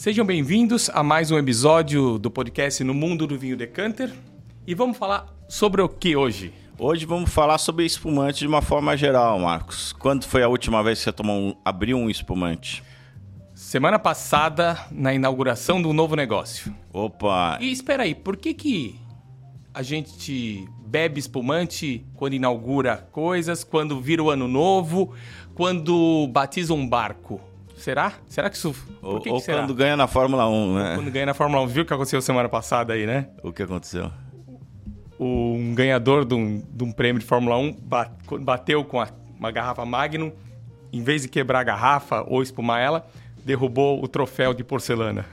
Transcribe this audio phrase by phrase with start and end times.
[0.00, 4.10] Sejam bem-vindos a mais um episódio do podcast No Mundo do Vinho Decanter.
[4.66, 6.54] E vamos falar sobre o que hoje?
[6.78, 9.92] Hoje vamos falar sobre espumante de uma forma geral, Marcos.
[9.92, 12.82] Quando foi a última vez que você tomou um, abriu um espumante?
[13.54, 16.74] Semana passada, na inauguração do novo negócio.
[16.94, 17.58] Opa!
[17.60, 18.98] E espera aí, por que que
[19.74, 25.12] a gente bebe espumante quando inaugura coisas, quando vira o ano novo,
[25.54, 27.49] quando batiza um barco?
[27.80, 28.12] Será?
[28.28, 28.74] Será que isso.
[29.02, 29.62] Ou, que ou que será?
[29.62, 30.94] quando ganha na Fórmula 1, né?
[30.96, 33.28] Quando ganha na Fórmula 1, viu o que aconteceu semana passada aí, né?
[33.42, 34.10] O que aconteceu?
[35.18, 39.08] um ganhador de um, de um prêmio de Fórmula 1 ba- bateu com a-
[39.38, 40.32] uma garrafa Magnum,
[40.92, 43.06] em vez de quebrar a garrafa ou espumar ela,
[43.44, 45.26] derrubou o troféu de porcelana.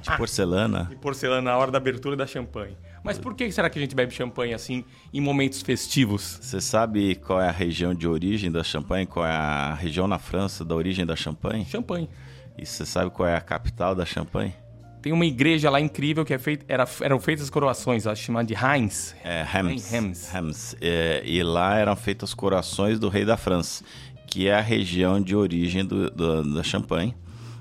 [0.00, 0.84] De porcelana?
[0.90, 2.76] De porcelana na hora da abertura da champanhe.
[3.04, 6.38] Mas por que será que a gente bebe champanhe assim em momentos festivos?
[6.40, 9.04] Você sabe qual é a região de origem da champanhe?
[9.06, 11.66] Qual é a região na França da origem da champanhe?
[11.66, 12.08] Champanhe.
[12.56, 14.54] E você sabe qual é a capital da champanhe?
[15.02, 18.54] Tem uma igreja lá incrível que é feita, era, eram feitas coroações, acho chamada de
[18.54, 19.14] Reims.
[19.22, 19.90] É Reims.
[19.90, 20.30] Reims.
[20.32, 20.76] Reims.
[20.80, 23.84] É, e lá eram feitas corações do rei da França,
[24.26, 27.14] que é a região de origem do, do- da champanhe,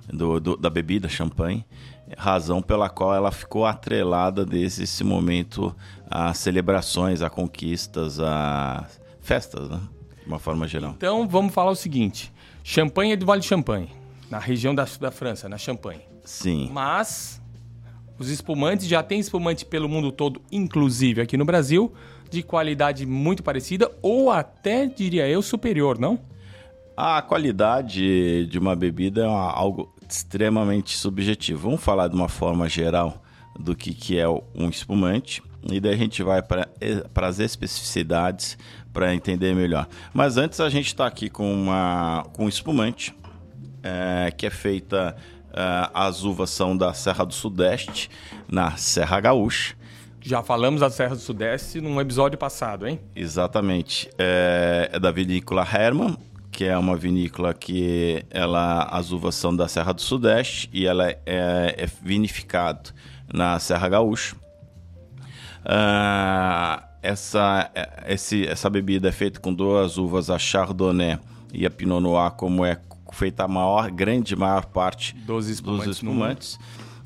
[0.07, 1.65] do- do- da bebida champanhe,
[2.17, 5.75] razão pela qual ela ficou atrelada desde esse momento
[6.09, 8.85] a celebrações, a conquistas, a
[9.21, 9.79] festas, né?
[10.21, 10.93] De uma forma geral.
[10.97, 12.31] Então vamos falar o seguinte:
[12.63, 13.89] champanhe é do Vale de Champagne,
[14.29, 16.01] na região da, da França, na Champagne.
[16.23, 16.69] Sim.
[16.71, 17.41] Mas
[18.17, 21.91] os espumantes já tem espumante pelo mundo todo, inclusive aqui no Brasil,
[22.29, 26.19] de qualidade muito parecida ou até, diria eu, superior, não?
[26.95, 31.63] A qualidade de uma bebida é uma- algo extremamente subjetivo.
[31.69, 33.23] Vamos falar de uma forma geral
[33.59, 36.67] do que, que é um espumante e daí a gente vai para
[37.27, 38.57] as especificidades
[38.91, 39.87] para entender melhor.
[40.13, 43.15] Mas antes a gente está aqui com, uma, com um espumante
[43.81, 45.15] é, que é feita.
[45.53, 48.09] é, as uvas são da Serra do Sudeste,
[48.47, 49.75] na Serra Gaúcha.
[50.21, 52.99] Já falamos da Serra do Sudeste num episódio passado, hein?
[53.15, 54.09] Exatamente.
[54.17, 56.17] É, é da vinícola Hermann,
[56.53, 61.09] que é uma vinícola que ela, as uvas são da Serra do Sudeste e ela
[61.09, 62.91] é, é vinificado
[63.33, 64.35] na Serra Gaúcha.
[65.65, 67.71] Ah, essa,
[68.07, 71.17] esse, essa bebida é feita com duas uvas, a Chardonnay
[71.51, 72.79] e a Pinot Noir, como é
[73.11, 76.59] feita a maior, grande maior parte Dos espumantes dos espumantes.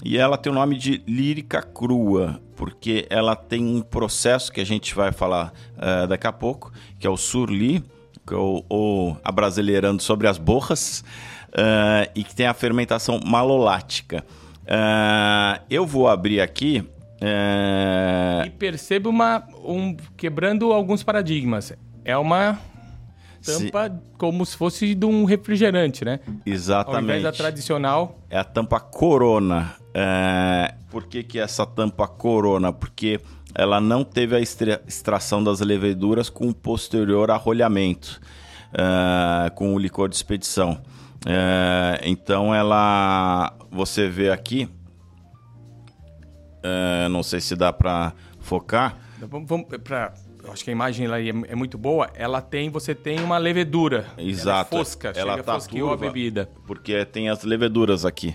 [0.03, 4.65] E ela tem o nome de lírica crua, porque ela tem um processo que a
[4.65, 7.83] gente vai falar eh, daqui a pouco, que é o surli,
[8.27, 11.03] que é o, ou abrasileirando sobre as borras,
[11.53, 14.23] eh, e que tem a fermentação malolática.
[14.65, 16.83] Eh, eu vou abrir aqui.
[17.21, 21.71] eh, E perceba uma, um, quebrando alguns paradigmas.
[22.03, 22.59] É uma
[23.45, 26.19] tampa como se fosse de um refrigerante, né?
[26.25, 27.23] Ao invés exatamente.
[27.23, 29.73] da tradicional, É a tampa Corona.
[29.93, 32.71] É, Por que, que essa tampa Corona?
[32.73, 33.19] Porque
[33.55, 38.19] ela não teve a extra- extração das leveduras com o posterior arrolhamento,
[38.73, 40.81] é, com o licor de expedição.
[41.25, 44.69] É, então ela, você vê aqui,
[46.63, 48.97] é, não sei se dá para focar.
[49.19, 52.09] vamos, vamos pra, eu acho que a imagem lá é, é muito boa.
[52.13, 54.05] Ela tem, você tem uma levedura.
[54.17, 54.73] Exato.
[54.75, 55.57] Ela é fosca, Ela chega tá
[55.93, 56.49] a bebida.
[56.65, 58.33] porque tem as leveduras aqui.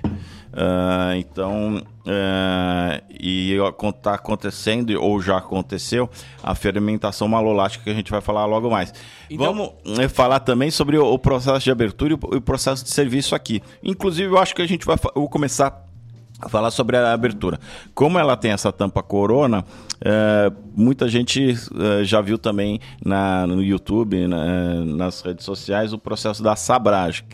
[0.54, 3.56] Ah, então, ah, e
[3.88, 6.10] está acontecendo, ou já aconteceu,
[6.42, 8.92] a fermentação malolática que a gente vai falar logo mais.
[9.30, 13.34] Então- Vamos eh, falar também sobre o, processo de abertura e o, processo de serviço
[13.34, 13.62] aqui.
[13.82, 15.86] Inclusive, eu acho que a gente vai eu vou começar
[16.40, 17.58] a falar sobre a abertura.
[17.94, 19.64] Como ela tem essa tampa corona,
[20.04, 21.54] eh, muita gente
[22.02, 27.24] já viu também na, no YouTube, na- nas redes sociais, o processo da sabragem.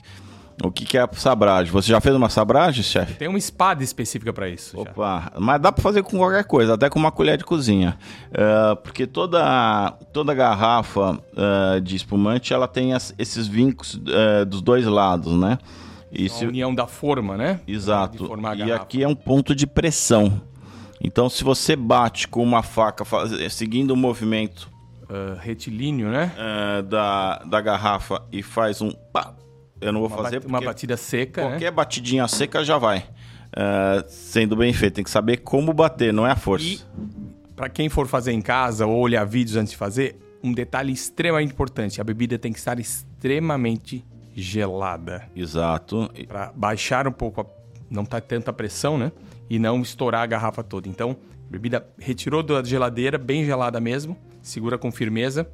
[0.65, 1.73] O que, que é a sabragem?
[1.73, 3.15] Você já fez uma sabragem, chefe?
[3.15, 4.75] Tem uma espada específica para isso.
[4.77, 4.83] já.
[4.83, 7.97] Opa, mas dá para fazer com qualquer coisa, até com uma colher de cozinha.
[8.33, 14.61] Eh, porque toda, toda garrafa eh, de espumante ela tem as- esses vincos eh, dos
[14.61, 15.59] dois lados, né?
[16.11, 17.61] E A se- união da forma, né?
[17.69, 18.29] Exato.
[18.57, 20.41] E aqui é um ponto de pressão.
[21.01, 24.69] Então, se você bate com uma faca, faz- seguindo o movimento
[25.09, 26.33] Ah, retilíneo, né?
[26.37, 29.33] eh, da, da garrafa e faz um pá,
[29.81, 31.49] eu não vou Uma, fazer bat- uma batida seca, né?
[31.51, 33.07] qualquer batidinha seca já vai.
[33.57, 36.67] Eh, sendo bem feito, tem que saber como bater, não é a força.
[36.67, 36.81] E
[37.57, 41.53] para quem for fazer em casa ou olhar vídeos antes de fazer, um detalhe extremamente
[41.53, 44.05] importante: a bebida tem que estar extremamente
[44.35, 46.11] gelada Exato.
[46.29, 47.47] Para baixar um pouco, a,
[47.91, 49.11] não tá tanta pressão, né?
[49.51, 50.89] E não estourar a garrafa toda.
[50.89, 51.17] Então,
[51.51, 55.49] bebida retirou da geladeira, bem gelada mesmo, segura com firmeza.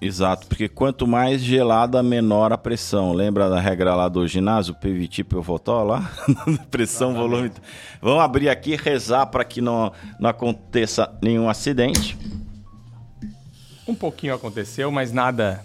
[0.00, 3.12] Exato, porque quanto mais gelada, menor a pressão.
[3.12, 6.10] Lembra da regra lá do ginásio, PVT, PVTO lá?
[6.70, 7.52] pressão, volume.
[8.00, 12.16] Vamos abrir aqui e rezar para que não, não aconteça nenhum acidente.
[13.86, 15.62] Um pouquinho aconteceu, mas nada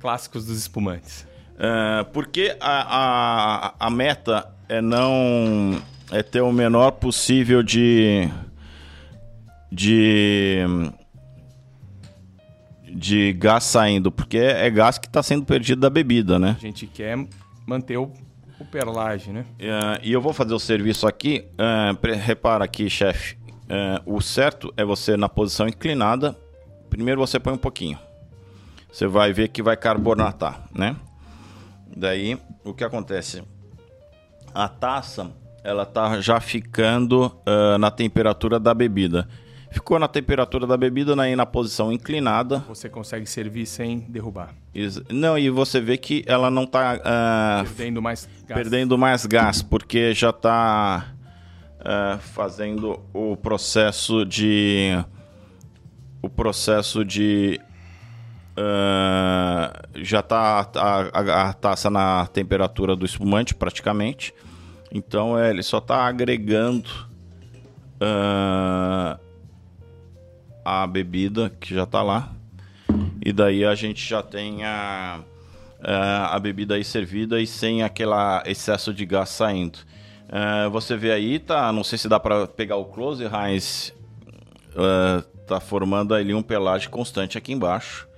[0.00, 1.26] clássicos dos espumantes.
[1.58, 8.26] É, porque a, a, a meta é não é ter o menor possível de
[9.70, 10.64] de
[12.94, 16.56] de gás saindo, porque é gás que está sendo perdido da bebida, né?
[16.58, 17.16] A gente quer
[17.66, 18.12] manter o,
[18.58, 19.44] o perlage, né?
[19.58, 21.44] É, e eu vou fazer o serviço aqui.
[21.58, 23.38] É, repara aqui, chefe.
[23.68, 26.36] É, o certo é você na posição inclinada.
[26.88, 27.98] Primeiro você põe um pouquinho.
[28.92, 30.96] Você vai ver que vai carbonatar, né?
[31.96, 33.42] Daí o que acontece?
[34.52, 35.30] A taça
[35.62, 39.28] ela tá já ficando uh, na temperatura da bebida.
[39.70, 42.58] Ficou na temperatura da bebida aí na posição inclinada.
[42.68, 44.52] Você consegue servir sem derrubar.
[45.08, 48.60] Não, e você vê que ela não está uh, ah, perdendo mais gás.
[48.60, 51.06] Perdendo mais gás, porque já está
[51.78, 55.04] uh, ah, fazendo o processo de
[56.20, 57.60] o processo de
[58.58, 64.34] uh, já está a, a, a, taça na temperatura do espumante praticamente.
[64.92, 66.90] Então é, ele só está agregando
[68.02, 69.29] uh,
[70.64, 72.32] a bebida que já está lá.
[73.24, 75.20] E daí a gente já tem a,
[75.82, 78.12] a, a bebida aí servida e sem aquele
[78.46, 79.78] excesso de gás saindo.
[80.28, 81.72] Uh, você vê aí, tá?
[81.72, 83.92] Não sei se dá para pegar o close, Heinz.
[84.70, 88.08] Uh, tá formando ali um pelagem constante aqui embaixo.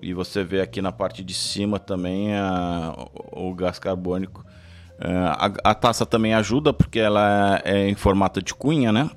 [0.00, 2.94] E você vê aqui na parte de cima também a,
[3.32, 4.44] o gás carbônico
[5.04, 9.10] é, a, a, taça também ajuda porque ela é em formato de cunha, né?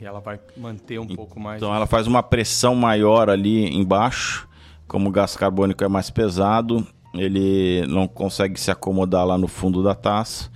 [0.00, 1.60] E ela vai manter um pouco mais.
[1.60, 4.48] Então ela faz uma pressão maior ali embaixo.
[4.88, 9.82] Como o gás carbônico é mais pesado, ele não consegue se acomodar lá no fundo
[9.82, 10.50] da taça.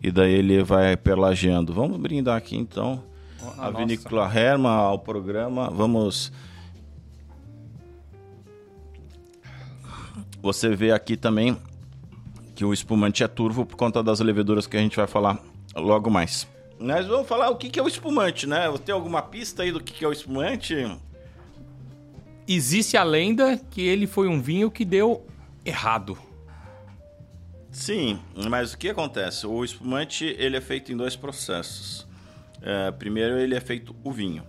[0.00, 1.72] E daí ele vai pelageando.
[1.72, 3.02] Vamos brindar aqui então.
[3.58, 5.70] A, a vinícola Herma ao programa.
[5.70, 6.32] Vamos.
[10.40, 11.56] Você vê aqui também
[12.54, 15.38] que o espumante é turvo por conta das leveduras que a gente vai falar
[15.74, 16.46] logo mais.
[16.78, 18.60] Nós vamos falar o que é o espumante, né?
[18.84, 20.74] Tem alguma pista aí do que é o espumante?
[22.46, 25.26] Existe a lenda que ele foi um vinho que deu
[25.64, 26.18] errado.
[27.70, 29.46] Sim, mas o que acontece?
[29.46, 32.06] O espumante ele é feito em dois processos.
[32.62, 34.44] É, primeiro ele é feito o vinho,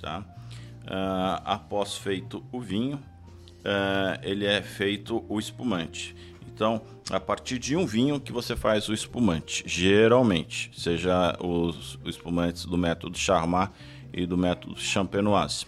[0.00, 0.24] tá?
[0.86, 3.00] É, após feito o vinho,
[3.64, 6.14] é, ele é feito o espumante.
[6.54, 6.80] Então,
[7.10, 12.78] a partir de um vinho que você faz o espumante, geralmente, seja os, espumantes do
[12.78, 13.72] método Charmat
[14.12, 15.66] e do método Champenoise.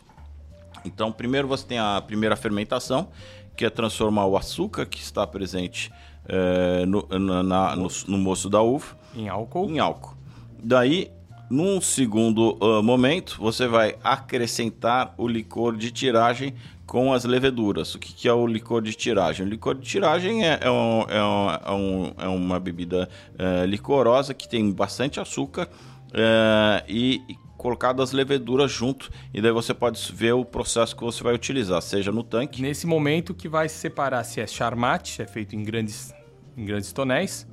[0.85, 3.09] Então, primeiro você tem a primeira fermentação,
[3.57, 5.91] que é transformar o açúcar que está presente
[6.29, 7.05] é, no,
[7.43, 9.69] na, no, no, moço da uva em álcool.
[9.69, 10.15] Em álcool.
[10.63, 11.11] Daí,
[11.51, 16.55] num segundo uh, momento, você vai acrescentar o licor de tiragem
[16.87, 17.95] com as leveduras.
[17.95, 19.45] O que, que é o licor de tiragem?
[19.45, 24.33] O licor de tiragem é, é, um, é, um, é, é uma bebida é, licorosa
[24.33, 25.69] que tem bastante açúcar
[26.15, 31.03] é, e, e colocado as leveduras junto e daí você pode ver o processo que
[31.03, 32.63] você vai utilizar, seja no tanque.
[32.63, 36.15] Nesse momento que vai separar se é charmat, é feito em grandes,
[36.57, 37.47] em grandes tonéis,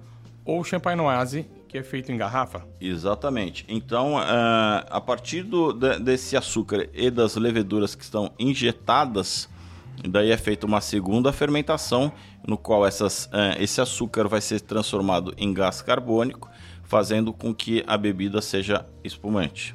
[0.45, 2.63] ou champenoise, que é feito em garrafa.
[2.79, 3.65] Exatamente.
[3.67, 9.49] Então, uh, a partir do, de, desse açúcar e das leveduras que estão injetadas,
[10.07, 12.11] daí é feita uma segunda fermentação,
[12.47, 16.47] no qual essas, uh, esse açúcar vai ser transformado em gás carbônico,
[16.83, 19.73] fazendo com que a bebida seja espumante.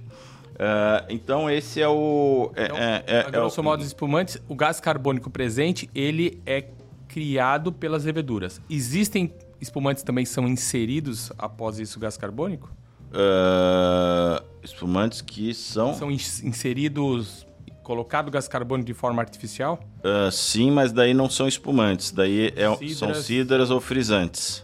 [0.54, 2.52] Uh, então esse é o.
[2.54, 3.64] É, então, é, é, a grosso é o...
[3.64, 6.64] modo, espumantes, o gás carbônico presente ele é
[7.08, 8.60] criado pelas leveduras.
[8.70, 12.70] Existem espumantes também são inseridos após isso gás carbônico?
[13.10, 15.94] Uh, espumantes que são.
[15.94, 17.46] São inseridos.
[17.82, 19.80] Colocado gás carbônico de forma artificial?
[20.00, 22.10] Uh, sim, mas daí não são espumantes.
[22.10, 22.98] Daí é, cidras.
[22.98, 24.58] são cidras ou frisantes.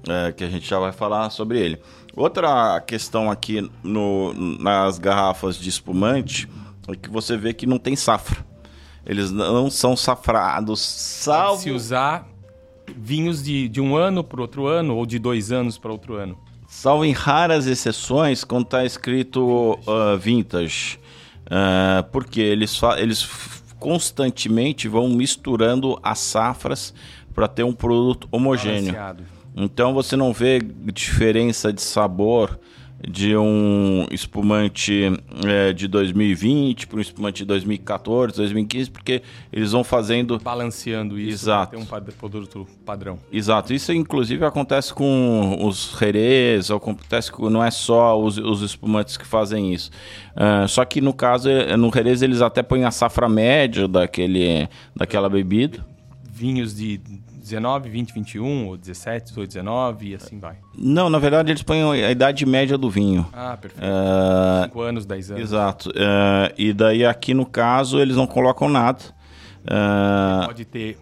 [0.00, 1.80] Uh, que a gente já vai falar sobre ele.
[2.16, 6.48] Outra questão aqui no, nas garrafas de espumante
[6.88, 8.44] é que você vê que não tem safra.
[9.06, 11.62] Eles não são safrados, salvo.
[11.62, 12.26] Se usar
[12.96, 16.38] vinhos de, de um ano para outro ano ou de dois anos para outro ano.
[16.66, 20.98] Salvo em raras exceções, quando está escrito uh, vintage.
[21.46, 23.28] Uh, porque eles, eles
[23.78, 26.94] constantemente vão misturando as safras
[27.34, 28.92] para ter um produto homogêneo.
[28.92, 29.24] Balanceado.
[29.56, 32.58] Então você não vê diferença de sabor
[33.08, 35.10] de um espumante
[35.46, 40.38] é, de 2020 para um espumante de 2014, 2015, porque eles vão fazendo.
[40.38, 41.44] Balanceando isso.
[41.44, 41.76] Exato.
[41.76, 43.18] Ter um produto padrão.
[43.32, 43.72] Exato.
[43.72, 49.26] Isso inclusive acontece com os Jerez, acontece com, não é só os, os espumantes que
[49.26, 49.90] fazem isso.
[50.34, 54.68] Uh, só que no caso, é, no Jerez, eles até põem a safra média daquele,
[54.94, 55.84] daquela bebida.
[56.30, 57.00] Vinhos de
[57.40, 60.56] 19, 20, 21, ou 17, 18, 19 e assim vai.
[60.76, 63.26] Não, na verdade eles põem a idade média do vinho.
[63.32, 63.84] Ah, perfeito.
[63.84, 65.42] Uh, 5 anos, 10 anos.
[65.42, 65.90] Exato.
[65.90, 69.00] Uh, e daí aqui no caso eles não colocam nada.
[69.64, 70.98] Uh, pode ter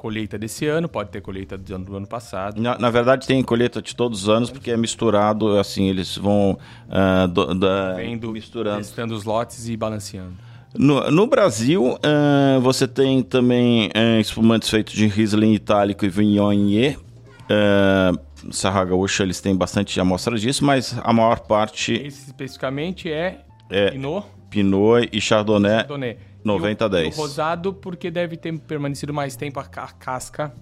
[0.00, 2.60] colheita desse ano, pode ter colheita do ano, do ano passado.
[2.60, 6.58] Na, na, verdade tem colheita de todos os anos porque é misturado, assim, eles vão
[6.88, 8.78] uh, do, da, Vendo, misturando.
[8.78, 10.49] Testando os lotes e balanceando.
[10.76, 16.96] No, no Brasil, uh, você tem também uh, espumantes feitos de Riesling itálico e Viognier.
[16.98, 21.94] Uh, Serra Gaúcha, eles têm bastante amostra disso, mas a maior parte...
[21.94, 24.26] Esse especificamente é, é Pinot?
[24.48, 26.16] Pinot e Chardonnay, Chardonnay.
[26.44, 27.04] 90-10.
[27.04, 30.52] O, o rosado porque deve ter permanecido mais tempo a casca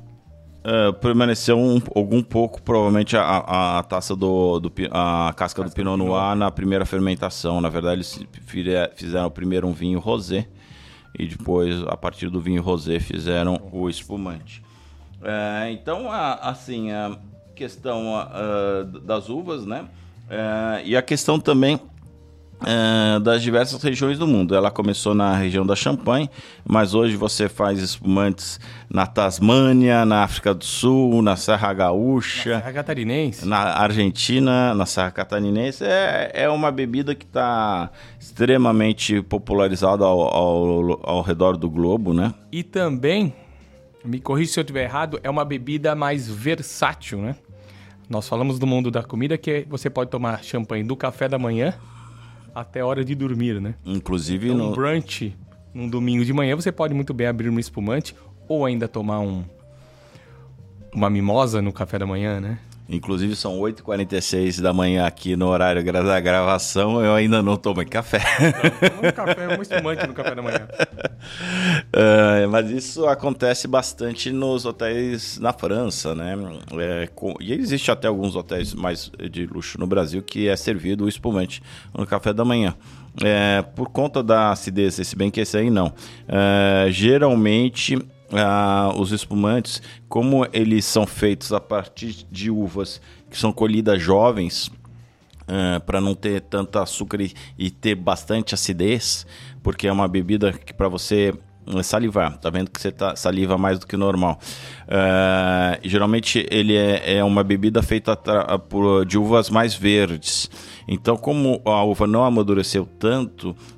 [0.68, 5.70] Uh, permaneceu um, algum pouco, provavelmente, a, a, taça do, do, a casca, casca do
[5.70, 7.58] Pinot Noir na primeira fermentação.
[7.58, 8.20] Na verdade, eles
[8.94, 10.46] fizeram primeiro um vinho rosé
[11.18, 14.62] e depois, a partir do vinho rosé, fizeram o espumante.
[15.22, 17.16] Uh, então, a, assim, a
[17.54, 19.88] questão uh, das uvas, né?
[20.28, 21.80] Uh, e a questão também
[22.64, 24.54] é, das diversas regiões do mundo.
[24.54, 26.28] Ela começou na região da Champagne,
[26.66, 28.58] mas hoje você faz espumantes
[28.90, 34.86] na Tasmânia, na África do Sul, na Serra Gaúcha, na Serra Catarinense, na Argentina, na
[34.86, 35.84] Serra Catarinense.
[35.84, 42.34] É, é uma bebida que está extremamente popularizada ao, ao, ao redor do globo, né?
[42.50, 43.34] E também,
[44.04, 47.36] me corrija se eu estiver errado, é uma bebida mais versátil, né?
[48.08, 51.74] Nós falamos do mundo da comida que você pode tomar champanhe do café da manhã
[52.60, 53.74] até a hora de dormir, né?
[53.84, 54.70] Inclusive então, no...
[54.70, 55.36] um brunch,
[55.72, 58.14] num domingo de manhã, você pode muito bem abrir um espumante
[58.48, 59.44] ou ainda tomar um
[60.92, 62.58] uma mimosa no café da manhã, né?
[62.88, 68.18] Inclusive são 8h46 da manhã aqui no horário da gravação, eu ainda não tomei café.
[69.02, 70.66] Não, um café, um espumante no café da manhã.
[71.95, 76.35] Uh, mas isso acontece bastante nos hotéis na França, né?
[76.78, 81.04] É, com, e existe até alguns hotéis mais de luxo no Brasil que é servido
[81.04, 82.75] o espumante no café da manhã.
[83.23, 85.92] É, por conta da acidez, se bem que esse aí não.
[86.26, 87.99] É, geralmente
[88.32, 94.70] ah, os espumantes, como eles são feitos a partir de uvas que são colhidas jovens,
[95.47, 99.26] ah, para não ter tanto açúcar e, e, ter bastante acidez,
[99.62, 101.35] porque é uma bebida que para você
[101.76, 104.38] eh, salivar, tá vendo que você tá saliva mais do que normal.
[104.85, 108.18] Uh, geralmente ele é, é, uma bebida feita
[109.06, 110.50] de uvas mais verdes.
[110.87, 113.54] Então, como a uva não amadureceu tanto,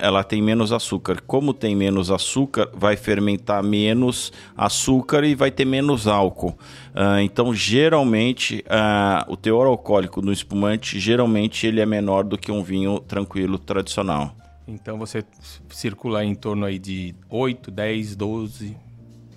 [0.00, 1.20] ela tem menos açúcar.
[1.26, 6.56] Como tem menos açúcar, vai fermentar menos açúcar e vai ter menos álcool.
[6.94, 12.52] Uh, então, geralmente, uh, o teor alcoólico no espumante, geralmente ele é menor do que
[12.52, 14.34] um vinho tranquilo tradicional.
[14.66, 15.24] Então, você
[15.70, 18.76] circula em torno aí de 8, 10, 12...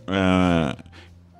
[0.01, 0.91] Uh,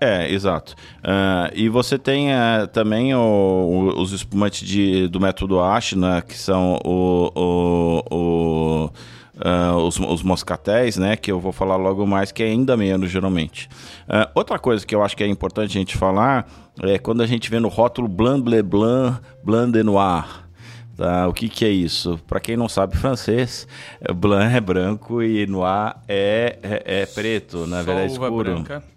[0.03, 0.74] é, exato.
[0.98, 6.24] Uh, e você tem uh, também o, o, os espumantes de, do método Ash, né,
[6.27, 7.29] que são o,
[8.12, 8.91] uh,
[9.86, 13.70] os, os, moscatéis, né, que eu vou falar logo mais, que é ainda menos, geralmente.
[14.34, 16.48] outra coisa que eu acho que é importante a gente falar
[16.81, 20.25] é quando a gente vê no rótulo Blanc Bleu Blanc, Blanc de Noir.
[20.98, 21.27] Tá?
[21.27, 22.20] O que, que é isso?
[22.27, 23.67] Para quem não sabe francês,
[24.15, 28.53] blanc é branco e noir é, é, é preto, na verdade escuro.
[28.53, 28.91] Branca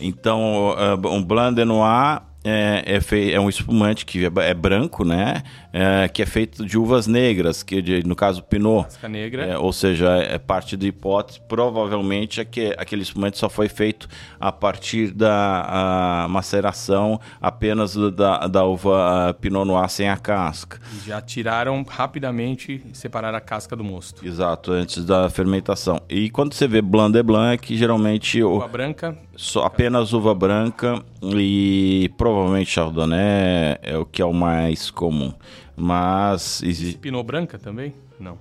[0.00, 0.74] então,
[1.04, 5.42] um Blanc de Noir é, é, fei, é um espumante que é, é branco, né?
[5.72, 8.84] É, que é feito de uvas negras, que de, no caso Pinot.
[8.84, 9.44] Casca negra.
[9.44, 14.08] É, ou seja, é parte da hipótese, provavelmente é que aquele espumante só foi feito
[14.40, 20.80] a partir da a maceração apenas da, da uva Pinot Noir sem a casca.
[21.04, 24.26] Já tiraram rapidamente e separaram a casca do mosto.
[24.26, 26.00] Exato, antes da fermentação.
[26.08, 28.42] E quando você vê Blanc de Blanc, geralmente...
[28.42, 29.18] Uva o, branca.
[29.38, 35.32] Só, apenas uva branca e provavelmente Chardonnay é o que é o mais comum.
[35.76, 36.98] Mas existe.
[36.98, 37.94] Pinot branca também?
[38.18, 38.36] Não.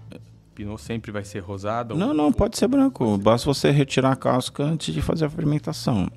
[0.56, 1.96] Pinot sempre vai ser rosado?
[1.96, 3.12] Não, não, pode ser branco.
[3.12, 6.10] Ser Basta você retirar a casca antes de fazer a fermentação.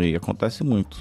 [0.00, 0.94] E acontece muito.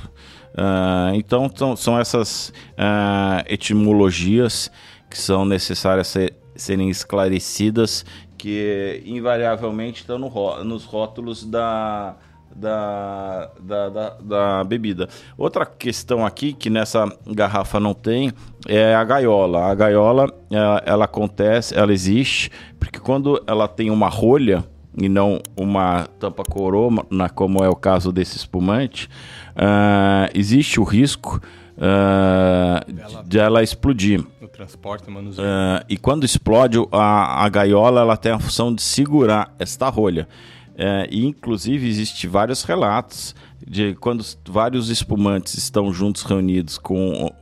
[0.56, 4.72] Uh, então, são essas uh, etimologias
[5.08, 8.04] que são necessárias ser, serem esclarecidas,
[8.36, 12.18] que invariavelmente estão no, nos rótulos da,
[12.58, 15.08] da, da, da, da, bebida.
[15.38, 18.34] Outra questão aqui que nessa garrafa não tem
[18.68, 19.66] é a gaiola.
[19.66, 24.64] A gaiola ela, ela acontece, ela existe porque quando ela tem uma rolha
[25.00, 29.08] e não uma tampa coroa, como é o caso desse espumante,
[29.56, 31.40] uh, existe o risco
[31.78, 34.26] uh, de ela explodir.
[34.52, 35.48] Transporte, manuseio.
[35.48, 40.28] Uh, e quando explode, a, a gaiola ela tem a função de segurar esta rolha.
[40.78, 47.34] Uh, e inclusive existe vários relatos de quando vários espumantes estão juntos reunidos com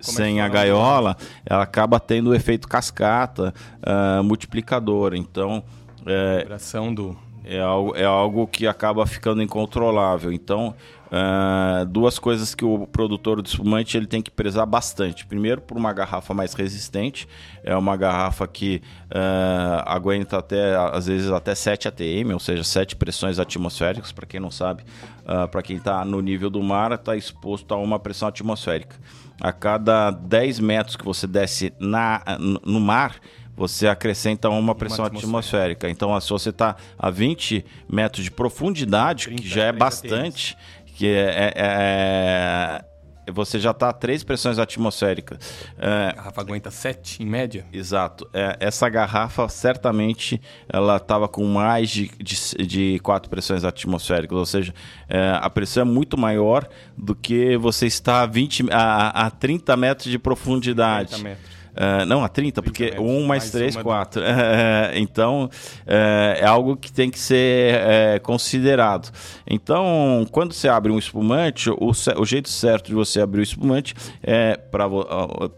[0.00, 3.52] sem a gaiola, ela acaba tendo o efeito cascata
[3.82, 5.14] uh, multiplicador.
[5.14, 5.62] Então,
[6.06, 6.46] é,
[6.94, 10.32] do é algo, é algo que acaba ficando incontrolável.
[10.32, 10.74] Então,
[11.14, 15.24] Uh, duas coisas que o produtor de espumante ele tem que prezar bastante.
[15.24, 17.28] Primeiro, por uma garrafa mais resistente,
[17.62, 22.96] é uma garrafa que uh, aguenta até às vezes até 7 atm, ou seja, 7
[22.96, 24.10] pressões atmosféricas.
[24.10, 24.82] Para quem não sabe,
[25.20, 28.96] uh, para quem está no nível do mar, está exposto a uma pressão atmosférica.
[29.40, 32.22] A cada 10 metros que você desce na,
[32.64, 33.20] no mar,
[33.56, 35.88] você acrescenta uma pressão uma atmosférica.
[35.88, 40.56] Então, se você está a 20 metros de profundidade, 30, que já é bastante,
[40.94, 42.84] que é, é, é
[43.32, 45.38] você já está a três pressões atmosféricas.
[45.78, 47.64] É, a garrafa aguenta sete em média?
[47.72, 48.28] Exato.
[48.32, 54.46] É, essa garrafa certamente ela estava com mais de, de, de, quatro pressões atmosféricas, ou
[54.46, 54.74] seja,
[55.08, 59.76] é, a pressão é muito maior do que você está a, 20, a, a 30
[59.76, 61.10] metros de profundidade.
[61.10, 61.54] 30 metros.
[61.74, 64.22] Uh, não, a 30, 30 porque metros, 1 mais 3, 4.
[64.22, 64.24] Uh,
[64.94, 65.50] então, uh,
[65.86, 69.10] é algo que tem que ser é, considerado.
[69.46, 73.94] Então, quando você abre um espumante, o, o jeito certo de você abrir o espumante
[74.22, 74.88] é para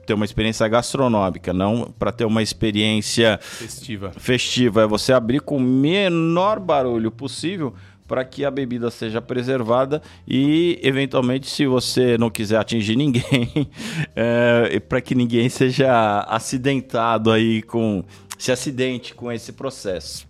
[0.06, 4.12] ter uma experiência gastronômica, não para ter uma experiência festiva.
[4.16, 4.82] festiva.
[4.82, 7.74] É você abrir com o menor barulho possível
[8.06, 13.68] para que a bebida seja preservada e, eventualmente, se você não quiser atingir ninguém,
[14.14, 18.04] é, para que ninguém seja acidentado aí com
[18.38, 20.28] se acidente com esse processo.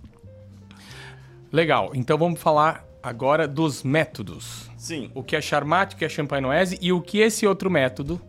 [1.52, 1.90] Legal.
[1.94, 4.70] Então vamos falar agora dos métodos.
[4.76, 5.10] Sim.
[5.14, 8.20] O que é charmate, o que é champagnose e o que é esse outro método,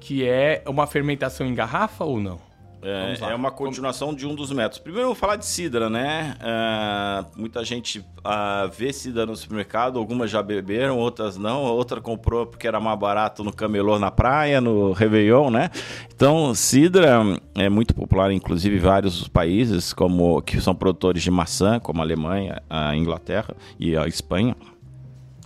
[0.00, 2.47] que é uma fermentação em garrafa ou não?
[2.80, 4.78] É, é, uma continuação de um dos métodos.
[4.78, 6.36] Primeiro eu vou falar de cidra, né?
[6.40, 11.64] Uh, muita gente uh, vê cidra no supermercado, algumas já beberam, outras não.
[11.64, 15.70] Outra comprou porque era mais barato no camelô na praia, no Réveillon, né?
[16.14, 17.20] Então, cidra
[17.56, 22.04] é muito popular, inclusive em vários países como que são produtores de maçã, como a
[22.04, 24.54] Alemanha, a Inglaterra e a Espanha.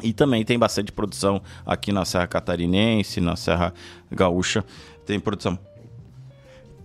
[0.02, 3.72] E também tem bastante produção aqui na Serra Catarinense, na Serra
[4.10, 4.64] Gaúcha.
[5.06, 5.58] Tem produção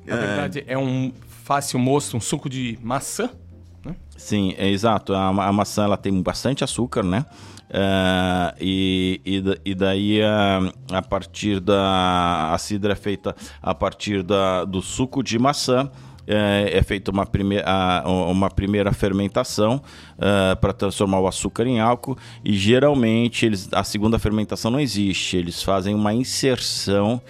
[0.07, 0.27] na é.
[0.27, 1.11] verdade, é um
[1.43, 3.29] fácil moço, um suco de maçã,
[3.85, 3.95] né?
[4.17, 5.13] Sim, é exato.
[5.13, 7.25] A, a maçã ela tem bastante açúcar, né?
[7.69, 14.23] Uh, e, e, e, daí a, a partir da a cidra é feita a partir
[14.23, 15.91] da, do suco de maçã
[16.25, 17.57] é, é feita uma, prime
[18.25, 19.81] uma primeira fermentação
[20.17, 25.35] uh, para transformar o açúcar em álcool e geralmente eles, a segunda fermentação não existe
[25.35, 27.21] eles fazem uma inserção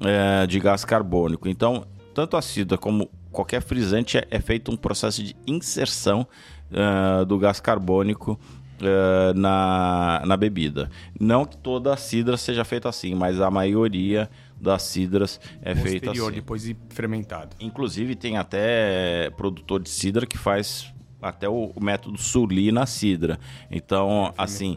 [0.00, 4.76] uh, de gás carbônico então tanto a cidra como qualquer frisante é, é feito um
[4.76, 6.26] processo de inserção
[6.70, 8.38] uh, do gás carbônico
[8.80, 10.88] uh, na, na bebida.
[11.18, 16.12] Não que toda a cidra seja feita assim, mas a maioria das cidras é feita
[16.12, 16.30] assim.
[16.30, 17.56] depois de fermentado.
[17.60, 20.93] Inclusive tem até produtor de cidra que faz
[21.24, 23.38] até o, o método Suli na cidra.
[23.70, 24.76] Então, é, assim,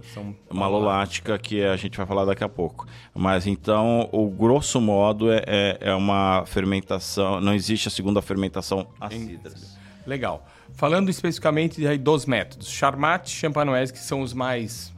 [0.50, 2.88] malolática que a gente vai falar daqui a pouco.
[3.14, 8.88] Mas então, o grosso modo é, é, é uma fermentação, não existe a segunda fermentação
[9.00, 9.78] a cidras.
[10.06, 10.48] Legal.
[10.74, 14.96] Falando especificamente dos métodos, Charmat e Champanoise, que são os mais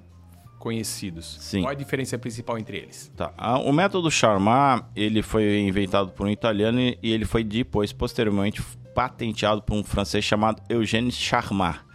[0.59, 1.37] conhecidos.
[1.39, 1.61] Sim.
[1.61, 3.11] Qual a diferença principal entre eles?
[3.15, 3.33] Tá.
[3.65, 8.61] O método Charmat, ele foi inventado por um italiano e ele foi depois, posteriormente,
[8.93, 11.89] patenteado por um francês chamado Eugène Charmat.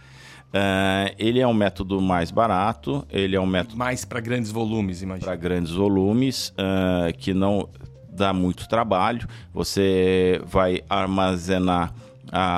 [0.55, 3.75] Uh, ele é um método mais barato, ele é um método...
[3.75, 5.25] Mais para grandes volumes, imagina.
[5.25, 7.67] Para grandes volumes, uh, que não
[8.09, 9.27] dá muito trabalho.
[9.53, 11.93] Você vai armazenar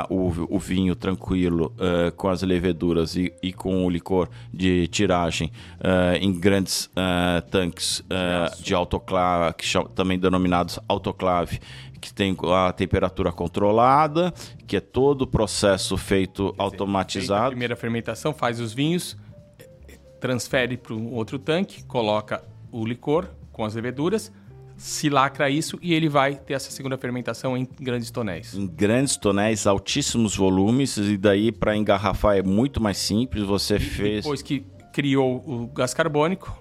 [0.09, 5.51] o, o, vinho tranquilo uh, com as leveduras e, e, com o licor de tiragem
[6.19, 6.89] em grandes
[7.51, 8.03] tanques
[8.59, 11.59] de autoclave, que também denominados autoclave,
[11.99, 14.33] que tem a temperatura controlada,
[14.65, 17.45] que é todo o processo feito dizer, automatizado.
[17.45, 19.17] a primeira fermentação faz os vinhos,
[20.19, 24.31] transfere para um outro tanque, coloca o licor com as leveduras,
[24.77, 28.53] se lacra isso e ele vai ter essa segunda fermentação em grandes tonéis.
[28.53, 33.43] Em grandes tonéis, altíssimos volumes, e daí para engarrafar é muito mais simples.
[33.43, 34.23] Você e fez.
[34.23, 36.55] Depois que criou o gás carbônico,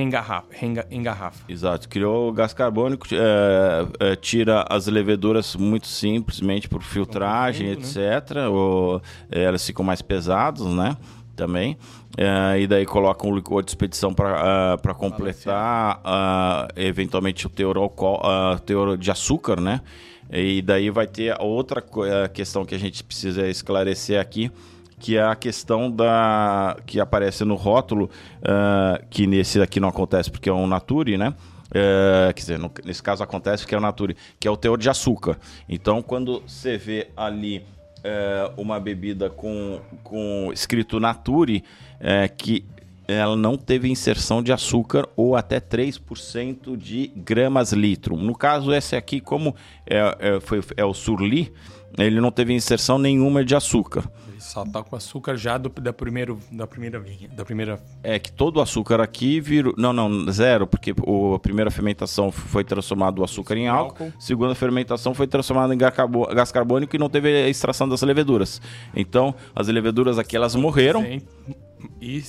[0.00, 0.46] engarrafa.
[0.90, 1.44] engarrafa.
[1.48, 7.82] Exato, criou o gás carbônico, é, é, tira as leveduras muito simplesmente por filtragem, tempo,
[7.82, 8.36] etc.
[8.36, 8.48] Né?
[8.48, 10.96] Ou, elas ficam mais pesadas, né?
[11.34, 11.76] Também.
[12.16, 17.78] É, e daí coloca um licor de expedição para uh, completar uh, eventualmente o teor,
[17.78, 19.80] alcool, uh, teor de açúcar, né?
[20.30, 21.84] E daí vai ter outra
[22.32, 24.50] questão que a gente precisa esclarecer aqui,
[25.02, 30.30] que é a questão da que aparece no rótulo, uh, que nesse aqui não acontece
[30.30, 31.34] porque é um Nature, né?
[31.70, 34.78] Uh, quer dizer, no, nesse caso acontece porque é o Nature, que é o teor
[34.78, 35.36] de açúcar.
[35.68, 41.64] Então, quando você vê ali uh, uma bebida com, com escrito Nature,
[42.36, 42.64] que
[43.08, 48.16] ela não teve inserção de açúcar ou até 3% de gramas litro.
[48.16, 51.52] No caso, esse aqui, como é, é, foi, é o Surli,
[51.98, 54.04] ele não teve inserção nenhuma de açúcar.
[54.42, 57.28] Só tá com açúcar já do, da, primeiro, da primeira vinha.
[57.28, 57.80] Da primeira...
[58.02, 59.72] É que todo o açúcar aqui virou.
[59.78, 64.20] Não, não, zero, porque o, a primeira fermentação foi transformado o açúcar em álcool, álcool.
[64.20, 68.60] segunda fermentação foi transformado em gás carbônico e não teve a extração das leveduras.
[68.94, 71.02] Então, as leveduras aqui elas morreram.
[71.02, 71.22] Sim.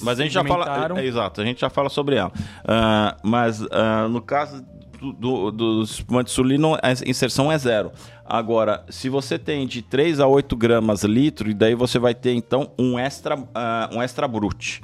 [0.02, 1.00] Mas a gente já fala.
[1.00, 2.32] É, exato, a gente já fala sobre ela.
[2.32, 4.64] Uh, mas uh, no caso
[5.12, 7.92] do, do, espumante sulino, a inserção é zero.
[8.26, 12.34] Agora, se você tem de 3 a 8 gramas litro, e daí você vai ter
[12.34, 13.46] então um extra, uh,
[13.92, 14.82] um extra brut.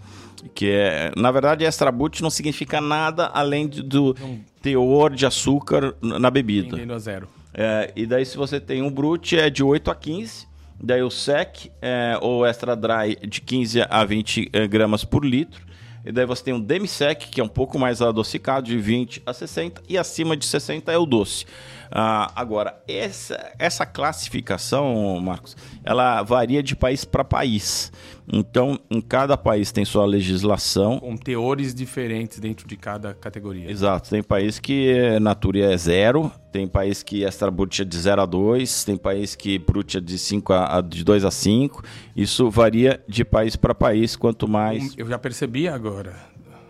[0.53, 4.15] Que é, na verdade, extra brut não significa nada além do
[4.62, 6.71] teor de açúcar na bebida.
[6.71, 7.27] Tendendo a zero.
[7.53, 10.47] É, e daí, se você tem um brut, é de 8 a 15.
[10.82, 15.68] Daí o sec, é, ou extra dry, de 15 a 20 é, gramas por litro.
[16.05, 19.33] E daí você tem um demi-sec, que é um pouco mais adocicado, de 20 a
[19.33, 21.45] 60, e acima de 60 é o doce.
[21.91, 27.91] Ah, agora, essa, essa classificação, Marcos, ela varia de país para país.
[28.31, 30.99] Então, em cada país tem sua legislação.
[30.99, 33.69] Com teores diferentes dentro de cada categoria.
[33.69, 34.09] Exato.
[34.09, 38.25] Tem país que Natura é zero, tem país que Extra Brut é de 0 a
[38.25, 41.83] 2, tem país que Brut é de, 5 a, de 2 a 5.
[42.15, 44.93] Isso varia de país para país, quanto mais...
[44.95, 46.15] Eu já percebi agora,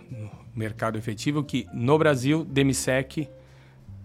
[0.10, 3.28] no mercado efetivo, que no Brasil, Demisec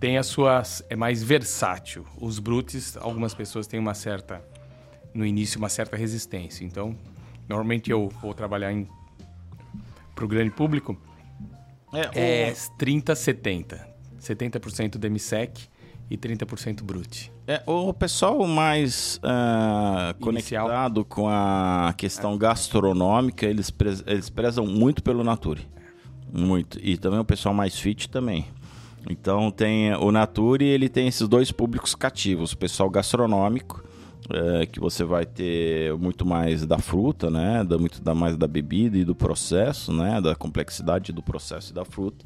[0.01, 2.05] tem as suas é mais versátil.
[2.21, 4.43] Os brutes, algumas pessoas têm uma certa
[5.15, 6.65] no início uma certa resistência.
[6.65, 6.97] Então,
[7.49, 8.89] normalmente eu vou trabalhar em
[10.15, 10.97] para o grande público
[11.93, 13.95] é, é 30 70.
[14.21, 15.69] 70% DMSEC
[16.11, 17.33] e 30% Brute.
[17.47, 23.73] É, o pessoal mais uh, conectado com a questão gastronômica, eles,
[24.07, 25.67] eles prezam muito pelo Nature.
[26.33, 26.79] Muito.
[26.83, 28.47] E também o pessoal mais fit também.
[29.09, 33.85] Então tem o Nature, ele tem esses dois públicos cativos, o pessoal gastronômico,
[34.31, 38.47] é, que você vai ter muito mais da fruta, né, da, muito da, mais da
[38.47, 42.25] bebida e do processo, né, da complexidade do processo e da fruta,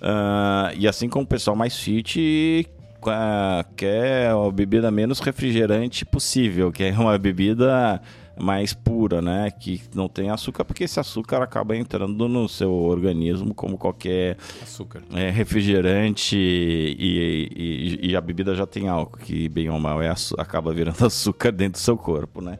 [0.00, 2.66] uh, e assim como o pessoal mais fit
[2.98, 8.00] uh, quer a bebida menos refrigerante possível, que é uma bebida
[8.38, 9.50] mais pura, né?
[9.50, 15.02] Que não tem açúcar, porque esse açúcar acaba entrando no seu organismo como qualquer açúcar.
[15.12, 17.48] É, refrigerante e,
[18.00, 21.52] e, e, a bebida já tem álcool, que bem ou mal é acaba virando açúcar
[21.52, 22.58] dentro do seu corpo, né?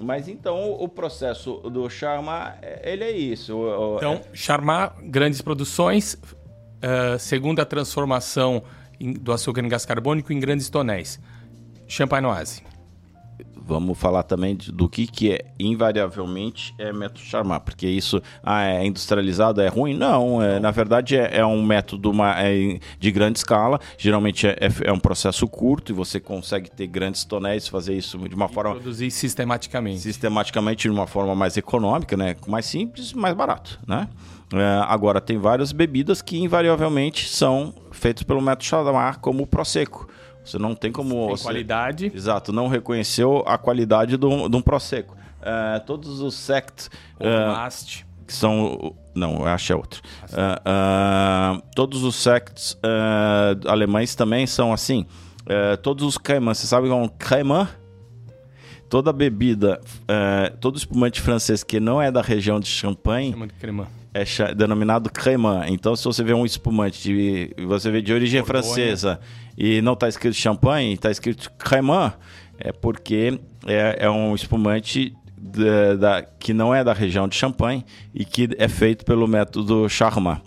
[0.00, 3.52] mas então o processo do Charma, ele é isso.
[3.96, 4.22] Então, é...
[4.32, 8.62] Charmar, grandes produções, uh, segunda transformação
[9.20, 11.20] do açúcar em gás carbônico em grandes tonéis.
[11.86, 12.62] Champanoise
[13.68, 18.86] vamos falar também do que, que é invariavelmente é método Charmat, porque isso ah, é
[18.86, 19.94] industrializado, é ruim?
[19.94, 24.56] Não, é, na verdade é, é um método uma, é, de grande escala, geralmente é,
[24.60, 28.46] é, é, um processo curto e você consegue ter grandes tonéis, fazer isso de uma
[28.46, 28.72] e forma...
[28.72, 30.00] Produzir sistematicamente.
[30.00, 32.36] Sistematicamente de uma forma mais econômica, né?
[32.46, 34.08] mais simples, mais barato, né?
[34.52, 40.08] É, agora, tem várias bebidas que invariavelmente são feitas pelo método Charmat, como o Prosecco.
[40.48, 41.26] Você não tem como.
[41.26, 42.12] Tem você, qualidade.
[42.14, 45.16] Exato, não reconheceu a qualidade de um Prosecco.
[45.38, 46.88] Uh, todos os sect.
[47.16, 48.94] Uh, que são.
[49.14, 50.02] Não, eu acho é outro.
[50.24, 52.78] Uh, todos os sects
[53.66, 55.06] alemães também são assim.
[55.82, 56.60] todos os cremants.
[56.60, 57.08] Você sabe que é um?
[58.88, 59.80] Toda bebida,
[60.60, 63.32] todo espumante francês que não é da região de Champagne.
[63.32, 65.68] Chama de cremant é denominado cremant.
[65.68, 68.62] Então, se você vê um espumante de, você vê de origem Borgonha.
[68.62, 69.20] francesa
[69.56, 72.14] e não está escrito champanhe, está escrito cremant,
[72.58, 77.84] é porque é, é um espumante da, da, que não é da região de Champagne
[78.14, 80.42] e que é feito pelo método Charmat.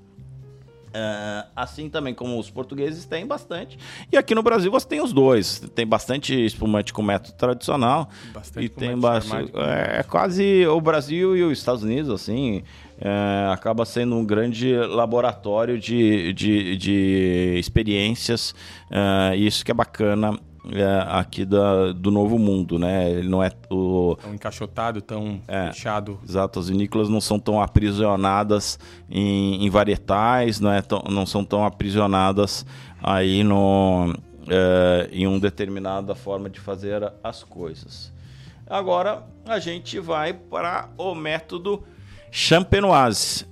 [0.92, 3.80] Uh, assim também como os portugueses têm bastante.
[4.12, 5.60] E aqui no Brasil você tem os dois.
[5.74, 8.10] Tem bastante espumante com método tradicional.
[8.34, 9.54] Bastante e tem bastante.
[9.56, 12.64] É, é, quase o Brasil e os Estados Unidos, assim.
[13.00, 18.52] É, acaba sendo um grande laboratório de, de, de experiências.
[18.92, 20.38] Uh, isso que é bacana
[20.70, 23.10] é, aqui da, do Novo Mundo, né?
[23.10, 24.16] Ele não é o...
[24.22, 26.20] Tão encaixotado, tão é, fechado.
[26.28, 28.78] Exato, as vinícolas não são tão aprisionadas
[29.10, 32.66] em, em varietais, não, é tão, não são tão aprisionadas
[33.02, 34.14] aí no,
[34.48, 38.12] é, em uma determinada forma de fazer as coisas.
[38.70, 41.84] Agora a gente vai para o método
[42.30, 43.46] champenoise.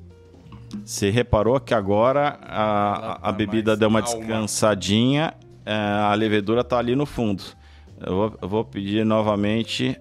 [0.86, 6.78] Você reparou que agora a, a, a bebida deu uma descansadinha é, a levedura está
[6.78, 7.44] ali no fundo.
[8.00, 10.00] Eu vou, eu vou pedir novamente.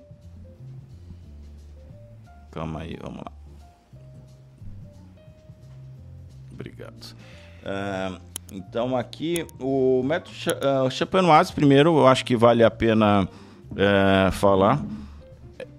[2.51, 3.33] Calma aí, vamos lá.
[6.53, 7.15] Obrigado.
[8.51, 13.29] Então aqui o método uh, primeiro, eu acho que vale a pena
[13.77, 14.83] é, falar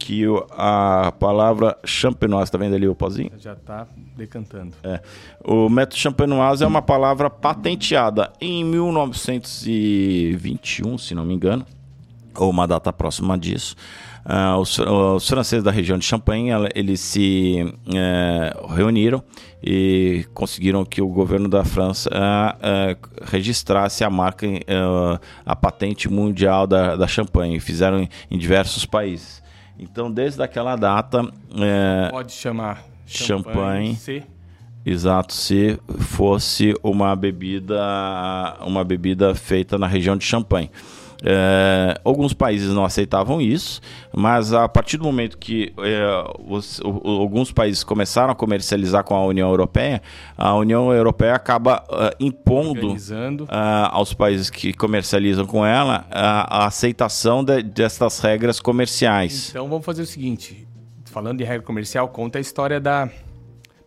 [0.10, 0.26] que
[0.58, 3.30] a palavra champenoise, tá vendo ali o pozinho?
[3.38, 3.86] Já tá
[4.17, 4.74] decantando.
[4.84, 5.00] É.
[5.45, 11.63] O método champenoise é uma palavra patenteada em 1921, se não me engano,
[12.36, 13.76] ou uma data próxima disso.
[14.26, 19.24] Uh, os, os, franceses da região de Champagne eles se uh, reuniram
[19.63, 24.48] e conseguiram que o governo da França uh, registrasse a marca,
[25.45, 27.60] a patente mundial da, da Champagne.
[27.60, 29.38] Fizeram em, em diversos países.
[29.79, 31.21] Então, desde aquela data.
[31.55, 33.95] É, Pode chamar champanhe.
[33.95, 34.39] champanhe
[34.85, 37.79] exato, se fosse uma bebida,
[38.61, 40.71] uma bebida feita na região de Champagne.
[41.23, 43.82] É, alguns países não aceitavam isso,
[44.13, 49.15] mas a partir do momento que é, os, o, alguns países começaram a comercializar com
[49.15, 50.01] a União Europeia,
[50.38, 53.47] a União Europeia acaba uh, impondo uh,
[53.91, 59.49] aos países que comercializam com ela a, a aceitação de, dessas regras comerciais.
[59.49, 60.65] Então vamos fazer o seguinte:
[61.05, 63.10] falando de regra comercial, conta a história da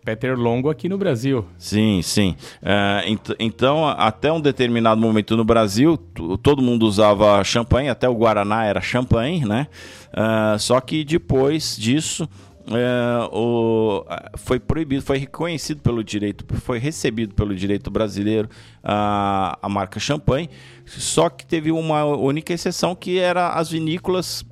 [0.05, 1.45] Peter Longo aqui no Brasil.
[1.57, 2.37] Sim, sim.
[2.61, 5.97] É, ent então, até um determinado momento no Brasil,
[6.43, 9.69] todo mundo usava champanhe, até o Guaraná era champanhe, né?
[10.12, 12.29] Uh, só que depois disso,
[12.67, 14.05] é, o,
[14.37, 18.49] foi proibido, foi reconhecido pelo direito, foi recebido pelo direito brasileiro
[18.83, 20.49] a, a marca champanhe,
[20.85, 24.45] só que teve uma única exceção que era as vinícolas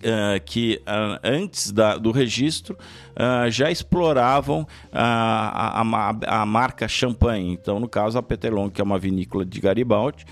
[0.00, 2.76] uh, que uh, antes da, do registro
[3.12, 7.52] uh, já exploravam a, a, a, marca champanhe.
[7.52, 10.24] Então, no caso, a Peterlong, que é uma vinícola de Garibaldi,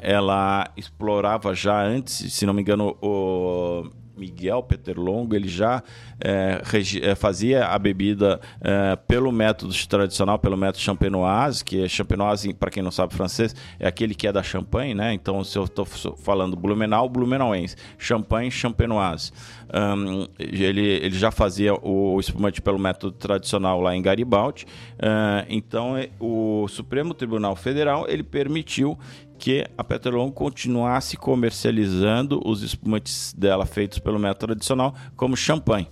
[0.00, 5.82] ela explorava já antes, se não me engano, o Miguel Peterlongo, ele já
[6.20, 6.60] é,
[7.02, 12.70] é, fazia a bebida é, pelo método tradicional, pelo método champenoise, que é champenoise, para
[12.70, 15.12] quem não sabe francês, é aquele que é da Champagne, né?
[15.12, 19.32] Então, se eu estou falando blumenau, blumenauense, champanhe, champenoise.
[19.72, 24.64] Um, ele, ele já fazia o, o, espumante pelo método tradicional lá em Garibaldi.
[24.94, 28.98] Uh, então, o Supremo Tribunal Federal ele permitiu
[29.38, 35.88] que a Petrolon continuasse comercializando os espumantes dela feitos pelo método tradicional como champanhe.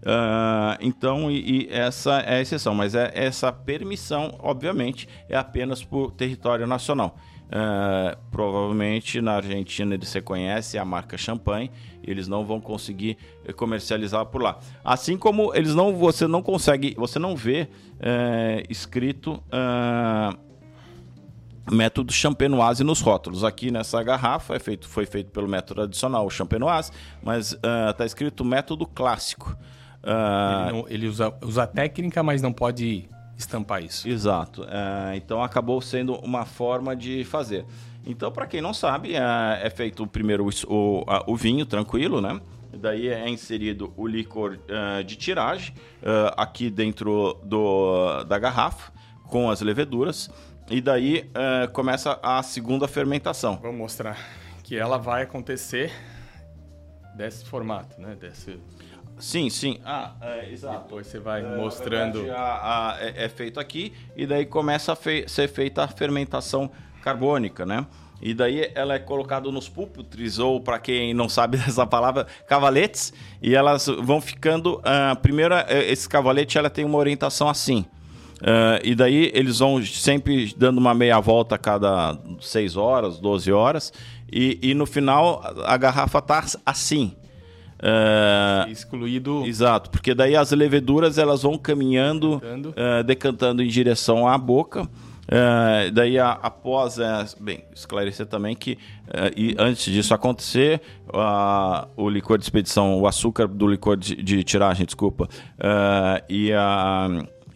[0.00, 5.84] Uh, então, e, e, essa é a exceção, mas é, essa permissão, obviamente, é apenas
[5.84, 7.16] por território nacional.
[7.50, 11.68] Uh, provavelmente na Argentina eles reconhecem a marca champanhe,
[12.00, 13.18] eles não vão conseguir
[13.56, 14.60] comercializar por lá.
[14.84, 20.49] Assim como eles não, você não consegue, você não vê uh, escrito uh,
[21.70, 23.44] método champenoise nos rótulos.
[23.44, 26.90] Aqui nessa garrafa é feito, foi feito pelo método tradicional, o champenoise,
[27.22, 29.56] mas está uh, escrito método clássico.
[30.02, 34.08] Uh, ele, não, ele usa, usa técnica, mas não pode estampar isso.
[34.08, 34.62] Exato.
[34.62, 37.64] Uh, então acabou sendo uma forma de fazer.
[38.04, 42.40] Então, para quem não sabe, é feito primeiro o, o, vinho tranquilo, né?
[42.72, 44.58] Daí é inserido o licor
[45.04, 45.74] de tiragem
[46.34, 48.90] aqui dentro do, da garrafa
[49.30, 50.30] com as leveduras.
[50.70, 53.56] E daí uh, começa a segunda fermentação.
[53.56, 54.16] Vou mostrar
[54.62, 55.90] que ela vai acontecer
[57.16, 58.14] desse formato, né?
[58.14, 58.56] Desse...
[59.18, 59.80] Sim, sim.
[59.84, 60.84] Ah, é, exato.
[60.84, 62.20] Depois você vai é, mostrando.
[62.20, 65.88] Verdade, a, a, é, é, feito aqui e daí começa a fe ser feita a
[65.88, 66.70] fermentação
[67.02, 67.84] carbônica, né?
[68.22, 73.12] E daí ela é colocada nos púlpitres, ou para quem não sabe essa palavra, cavaletes,
[73.42, 74.76] e elas vão ficando.
[74.78, 77.84] Uh, primeiro, eh, esse cavalete ela tem uma orientação assim.
[78.40, 83.52] Uh, e daí eles vão sempre dando uma meia volta a cada 6 horas, 12
[83.52, 83.92] horas,
[84.32, 87.14] e, e no final a garrafa está assim.
[87.82, 89.44] É, Excluído.
[89.46, 92.74] Exato, porque daí as leveduras elas vão caminhando, Decantando.
[92.76, 94.86] eh, decantando em direção à boca.
[95.26, 96.98] Eh, daí, a- após,
[97.40, 98.76] bem, esclarecer também que
[99.12, 100.82] eh, e antes disso acontecer,
[101.14, 105.28] ah, o licor de expedição, o açúcar do licor de, de tiragem, desculpa,
[106.28, 107.08] e, a,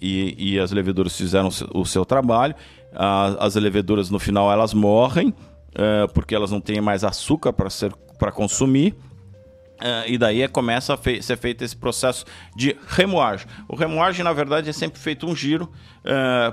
[0.04, 2.54] e, e as leveduras fizeram o seu- trabalho.
[2.94, 5.34] Ah, as leveduras no final elas morrem
[5.74, 8.94] eh, porque elas não têm mais açúcar para ser para consumir.
[9.80, 12.24] Ah, e daí é- começa a ser feito esse processo
[12.56, 13.46] de remoagem.
[13.68, 15.68] O remoagem, na verdade, é sempre feito um giro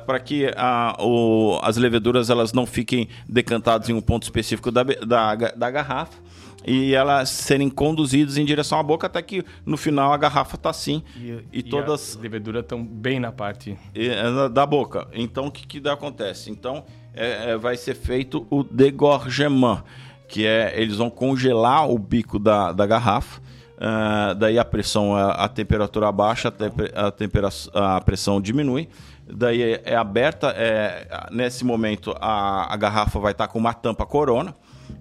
[0.08, 4.82] para que a- o- as leveduras elas não fiquem decantadas em um ponto específico da,
[4.84, 6.18] da, da garrafa
[6.66, 10.70] e elas serem conduzidas em direção à boca até que no final a garrafa está
[10.70, 11.04] assim
[11.52, 13.78] e, todas as leveduras estão bem na parte.
[13.96, 15.08] e, é, da boca.
[15.14, 16.52] Então, o que, que acontece?
[16.52, 19.84] Então, é, é, vai ser feito o degorgement,
[20.28, 23.42] que é eles vão congelar o bico da, da garrafa.
[23.80, 26.54] ah, daí a pressão, a, a temperatura baixa,
[26.96, 28.88] a, a, tempera- a pressão diminui.
[29.34, 34.06] Daí é, é aberta, é, nesse momento a, a garrafa vai estar com uma tampa
[34.06, 34.54] corona.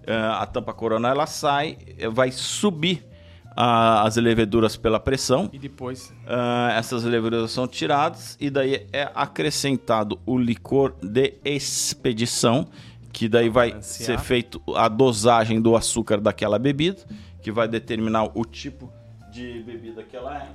[0.07, 3.09] Ah, a tampa corona ela sai, eh, vai subir
[3.57, 5.51] as leveduras pela pressão.
[5.53, 6.13] E depois.
[6.27, 12.69] Ah, essas leveduras são tiradas e daí é acrescentado o licor de expedição,
[13.13, 17.03] que daí vai ser feito a dosagem do açúcar daquela bebida,
[17.43, 18.91] que vai determinar o tipo
[19.31, 20.49] de bebida que ela é.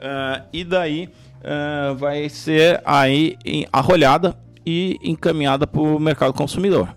[0.00, 1.08] Ah, e daí
[1.42, 3.36] ah, vai ser aí
[3.72, 6.94] arrolhada e encaminhada para o mercado consumidor.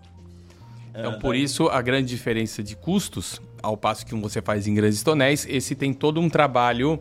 [0.97, 4.73] Então, por isso, a grande diferença de custos, ao passo que um você faz em
[4.73, 6.99] grandes tonéis, esse tem todo um trabalho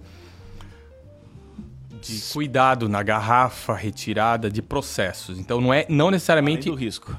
[2.02, 5.38] de cuidado na garrafa, retirada de processos.
[5.38, 7.16] Então, não é não Além necessariamente do risco.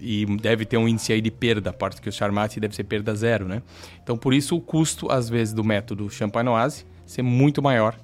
[0.00, 2.84] e deve ter um índice aí de perda, a parte que o Charmat deve ser
[2.84, 3.62] perda zero, né?
[4.02, 7.96] Então, por isso o custo, às vezes, do método Champanoise ser muito maior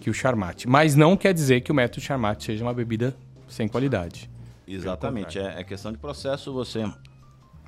[0.00, 0.64] que o Charmat.
[0.66, 3.14] Mas não quer dizer que o método Charmat seja uma bebida
[3.46, 4.28] sem qualidade.
[4.66, 6.84] Exatamente, é, é questão de processo, você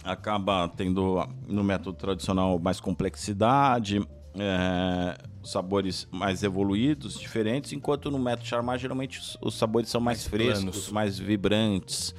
[0.04, 8.46] acaba tendo no método tradicional mais complexidade, é, sabores mais evoluídos, diferentes, enquanto no método
[8.46, 10.90] Charmat geralmente os, os sabores são mais, Mais frescos, planos.
[10.92, 12.14] mais vibrantes,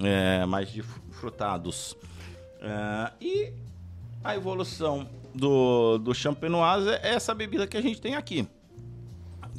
[0.00, 0.70] é, mais
[1.12, 1.96] frutados.
[3.20, 3.52] e
[4.24, 8.48] a evolução do, do champenoise é essa bebida que a gente tem aqui,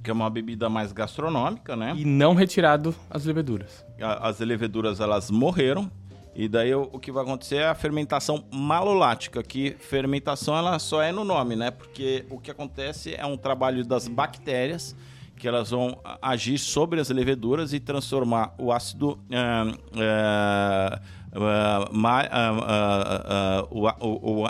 [0.03, 1.93] que é uma bebida mais gastronômica, né?
[1.97, 3.85] E não retirado as leveduras.
[4.01, 5.91] a- as leveduras elas morreram
[6.39, 11.11] e daí o, que vai acontecer é a fermentação malolática, que fermentação ela só é
[11.11, 11.71] no nome, né?
[11.71, 14.95] Porque o que acontece é um trabalho das bactérias
[15.35, 19.19] que elas vão agir sobre as leveduras e transformar o ácido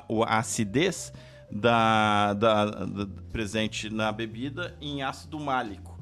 [0.08, 1.12] o, acidez
[1.52, 5.97] da, da- da- presente na bebida em ácido málico.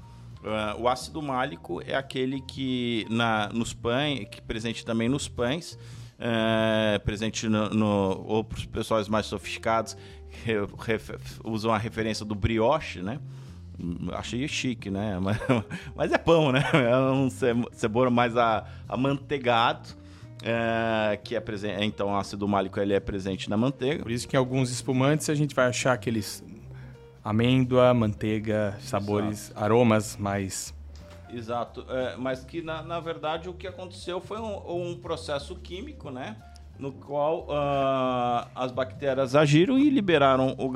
[0.46, 5.78] Ah, o ácido málico é aquele que na, nos pães, que presente também nos pães,
[6.20, 9.98] é, presente no, no ou para os pessoas mais sofisticados
[10.46, 13.20] re- ref- usam a referência do brioche, né?
[13.80, 15.18] Hum, Achei chique, né?
[15.20, 15.38] Mas,
[15.96, 16.64] mas é pão, né?
[16.74, 18.34] É um ce- sabor mais
[18.88, 19.90] amanteigado,
[20.44, 21.84] é, que é presente.
[21.84, 24.04] Então, o ácido málico ele é presente na manteiga.
[24.04, 26.44] Por isso que em alguns espumantes a gente vai achar aqueles
[27.26, 30.74] amêndoa, manteiga, sabores, aromas mais
[31.28, 36.12] Exato, é, mas que na, na verdade o que aconteceu foi um, um processo químico,
[36.12, 36.38] né?
[36.78, 40.68] No qual ah, as bactérias agiram e liberaram o,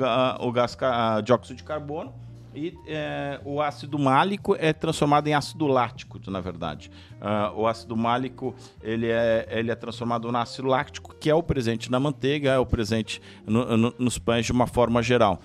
[0.46, 0.76] o gás
[1.24, 2.12] dióxido de carbono
[2.54, 6.90] e é, o ácido málico é transformado em ácido lático, na verdade.
[7.20, 11.42] Ah, o ácido málico ele é, ele é transformado em ácido lático, que é o
[11.42, 15.40] presente na manteiga, é o presente no- no- nos pães de uma forma geral,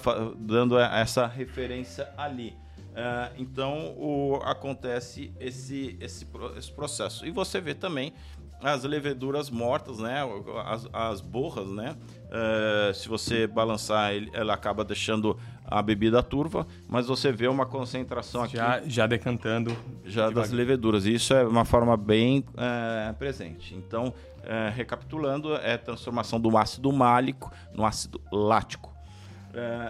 [0.00, 2.54] fa- dando essa referência ali.
[2.94, 6.26] Ah, então o- acontece esse, esse,
[6.56, 7.24] esse processo.
[7.26, 8.12] E você vê também
[8.62, 10.22] as leveduras mortas, né?
[10.64, 11.96] As, as borras, né?
[12.30, 18.42] Ah, se você balançar, ela acaba deixando a bebida turva, mas você vê uma concentração
[18.42, 19.76] aqui já, já decantando.
[20.04, 21.06] já das leveduras.
[21.06, 23.74] E isso é uma forma bem eh, presente.
[23.74, 28.90] Então, eh, recapitulando, é a transformação do ácido málico no ácido lático.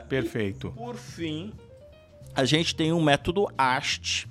[0.08, 0.70] Perfeito.
[0.70, 1.52] por fim,
[2.34, 4.26] a gente tem um método AST,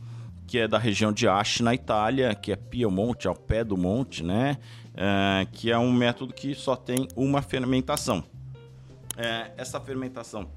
[0.50, 4.24] que é da região de Asti, na Itália, que é Piemonte, ao pé do monte,
[4.24, 4.58] né?
[4.96, 8.24] É, que é um método que só tem uma fermentação.
[9.16, 10.50] É, essa fermentação,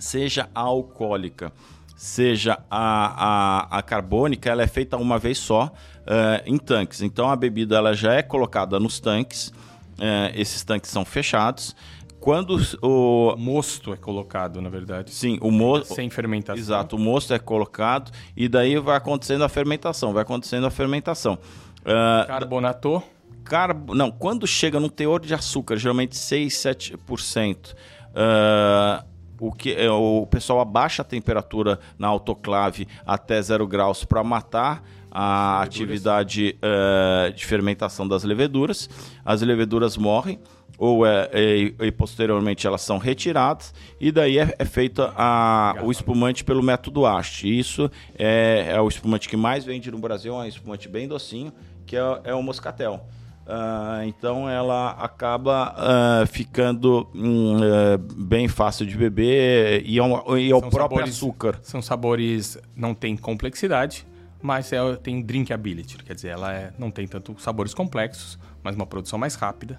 [0.00, 1.52] seja a alcoólica,
[1.94, 5.70] seja a, a, a carbônica, ela é feita uma vez só
[6.06, 7.02] é, em tanques.
[7.02, 9.52] Então a bebida ela já é colocada nos tanques,
[10.00, 11.76] é, esses tanques são fechados.
[12.22, 15.10] Quando o mosto é colocado, na verdade.
[15.10, 16.56] Sim, o mosto sem fermentação.
[16.56, 21.36] Exato, o mosto é colocado e daí vai acontecendo a fermentação, vai acontecendo a fermentação.
[21.80, 23.02] Uh, Carbonatou?
[23.42, 29.04] Carbo, não, quando chega no teor de açúcar, geralmente 6, 7%, uh,
[29.40, 34.84] o que é, o pessoal abaixa a temperatura na autoclave até zero graus para matar
[35.14, 38.88] a atividade uh, de fermentação das leveduras.
[39.24, 40.40] As leveduras morrem
[40.78, 41.56] ou é, é,
[41.86, 47.06] e posteriormente elas são retiradas e daí é, é feito a, o espumante pelo método
[47.06, 47.46] Ast.
[47.46, 51.52] Isso é, é, o espumante que mais vende no Brasil, é um espumante bem docinho,
[51.86, 53.06] que é, é o moscatel.
[53.42, 60.38] Uh, então ela acaba uh, ficando um, uh, bem fácil de beber e é, um,
[60.38, 61.58] e é o próprio sabores, açúcar.
[61.60, 64.06] São sabores não tem complexidade,
[64.42, 68.86] mas é, tem drinkability, quer dizer, ela é, não tem tanto sabores complexos, mas uma
[68.86, 69.78] produção mais rápida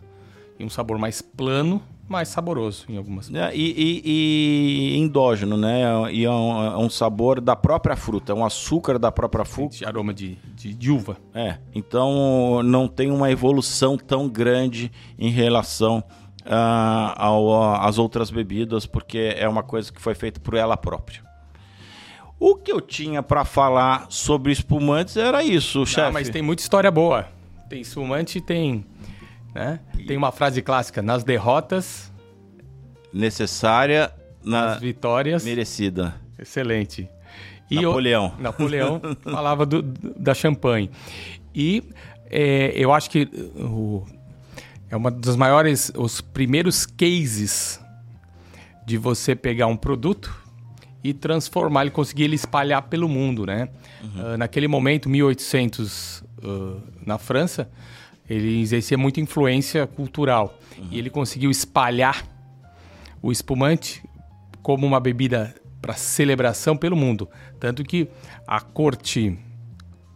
[0.58, 3.34] e um sabor mais plano, mais saboroso em algumas.
[3.34, 5.84] É, e, e, e, endógeno, né?
[6.12, 9.76] E é um, é um, sabor da própria fruta, é um açúcar da própria fruta.
[9.78, 11.18] De aroma de, de, de, uva.
[11.34, 16.04] É, então não tem uma evolução tão grande em relação
[16.46, 21.33] uh, às outras bebidas, porque é uma coisa que foi feita por ela própria.
[22.46, 26.12] O que eu tinha para falar sobre espumantes era isso, chefe.
[26.12, 27.26] Mas tem muita história boa.
[27.70, 28.86] Tem espumante, tem
[29.56, 29.80] né?
[30.06, 32.12] Tem uma frase clássica: nas derrotas.
[33.14, 34.12] Necessária,
[34.44, 35.46] na nas vitórias.
[35.46, 36.16] Merecida.
[36.38, 37.08] Excelente.
[37.72, 38.34] E Napoleão.
[38.38, 40.92] Napoleão falava do, da champanhe.
[41.56, 41.82] E
[42.30, 44.06] é, eu acho que o,
[44.90, 47.80] é uma dos maiores, os primeiros cases
[48.86, 50.43] de você pegar um produto
[51.04, 53.68] e transformar, ele conseguir ele espalhar pelo mundo, né?
[54.02, 54.34] Uhum.
[54.34, 57.70] Uh, naquele momento, 1800, uh, na França,
[58.30, 60.58] ele exercia muita influência cultural.
[60.78, 60.88] Uhum.
[60.92, 62.26] E ele conseguiu espalhar
[63.22, 64.02] o espumante
[64.62, 67.28] como uma bebida para celebração pelo mundo.
[67.60, 68.08] Tanto que
[68.48, 69.38] a corte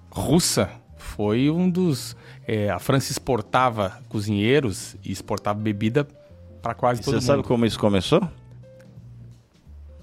[0.10, 2.16] russa foi um dos.
[2.48, 6.08] É, a França exportava cozinheiros e exportava bebida
[6.62, 7.22] para quase e todo mundo.
[7.22, 8.22] Você sabe como isso começou?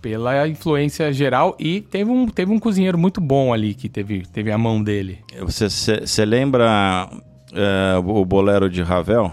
[0.05, 4.53] Pela influência geral e teve um, teve um cozinheiro muito bom ali que teve, teve
[4.53, 5.21] a mão dele.
[5.41, 7.09] Você lembra
[7.55, 9.33] é, o bolero de Ravel.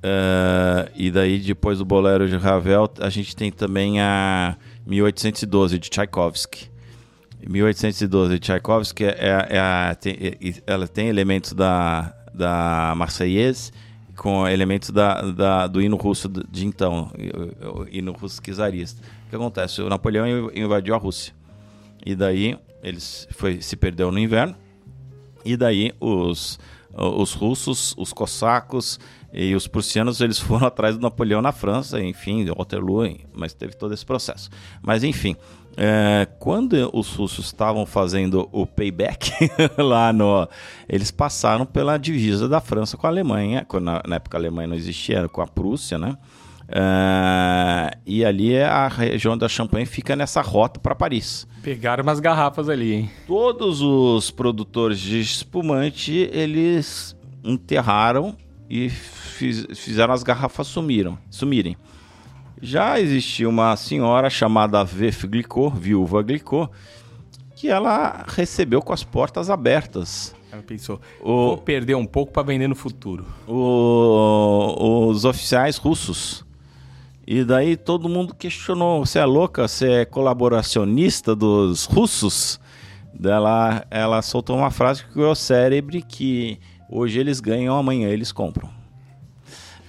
[0.00, 4.56] É, e daí, depois do bolero de Ravel, a gente tem também a
[4.86, 6.70] 1812 de Tchaikovsky.
[7.44, 9.56] 1812 de Tchaikovsky é, é,
[9.90, 10.16] é tem,
[10.64, 13.72] ela tem elementos da, da Marseillaise
[14.16, 17.10] com elementos da, da, do hino russo de então,
[17.74, 19.00] o hino russo czarista.
[19.26, 19.82] O que acontece?
[19.82, 21.34] O Napoleão invadiu a Rússia.
[22.04, 24.54] E daí eles foi, se perdeu no inverno
[25.44, 26.58] e daí os,
[26.92, 28.98] os russos, os cossacos
[29.32, 33.94] e os prussianos eles foram atrás do Napoleão na França, enfim, Waterloo, mas teve todo
[33.94, 34.50] esse processo.
[34.82, 35.36] Mas enfim,
[35.76, 39.30] é, quando os russos estavam fazendo o payback
[39.76, 40.48] lá no,
[40.88, 44.76] eles passaram pela divisa da França com a Alemanha, na, na época a Alemanha não
[44.76, 46.16] existia, com a Prússia, né?
[46.68, 51.46] Uh, e ali a região da Champagne fica nessa rota para Paris.
[51.62, 53.10] Pegaram umas garrafas ali, hein?
[53.26, 57.14] Todos os produtores de espumante, eles
[57.44, 58.36] enterraram
[58.68, 61.76] e fiz, fizeram as garrafas sumiram, sumirem.
[62.60, 66.70] Já existia uma senhora chamada Veuve Glicot, viúva Glicot,
[67.54, 70.34] que ela recebeu com as portas abertas.
[70.50, 73.26] Ela pensou, o, vou perder um pouco para vender no futuro.
[73.46, 76.46] O, os oficiais russos
[77.26, 79.66] e daí todo mundo questionou: você é louca?
[79.66, 82.60] Você é colaboracionista dos russos?
[83.12, 88.70] Dela, ela soltou uma frase que o cérebro que hoje eles ganham, amanhã eles compram.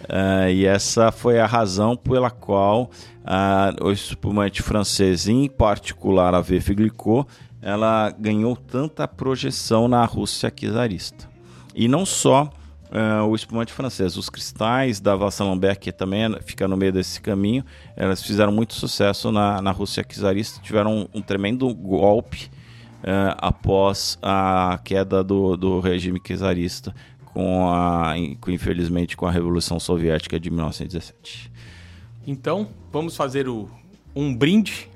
[0.04, 2.90] Uh, e essa foi a razão pela qual
[3.24, 7.28] uh, o espumante francês, em particular a Veuve Glicot,
[7.62, 11.30] ela ganhou tanta projeção na Rússia czarista.
[11.76, 12.50] E não só
[12.90, 14.16] Uh, o espumante francês.
[14.16, 17.66] Os cristais da Vassalambert, que também é, fica no meio desse caminho,
[17.98, 22.50] elas fizeram muito sucesso na, na Rússia czarista, tiveram um, um tremendo golpe
[23.00, 26.96] uh, após a queda do, do regime czarista,
[27.38, 28.16] com a,
[28.48, 31.52] infelizmente com a Revolução Soviética de 1917.
[32.26, 33.70] Então, vamos fazer o,
[34.16, 34.90] um brinde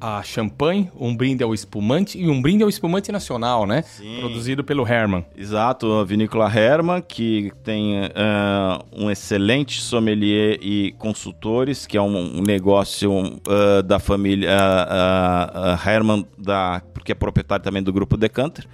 [0.00, 3.82] a champanhe, um brinde ao espumante e um brinde ao espumante nacional, né?
[3.82, 4.18] Sim.
[4.20, 5.26] Produzido pelo Herman.
[5.36, 12.38] Exato, a vinícola Herman, que tem uh, um excelente sommelier e consultores, que é um,
[12.38, 18.64] um negócio uh, da família uh, Herman, da, porque é proprietário também do grupo Decanter.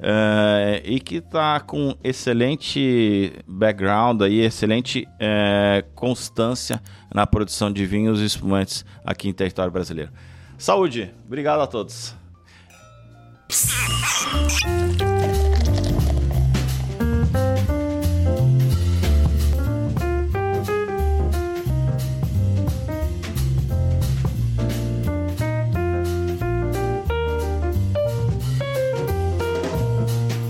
[0.00, 6.82] É, e que está com excelente background aí, excelente é, constância
[7.14, 10.10] na produção de vinhos e espumantes aqui em território brasileiro.
[10.58, 11.12] Saúde!
[11.26, 12.14] Obrigado a todos.